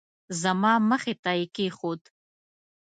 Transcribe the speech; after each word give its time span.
زما 0.41 0.73
مخې 0.89 1.13
ته 1.23 1.31
یې 1.39 1.45
کېښود. 1.55 2.01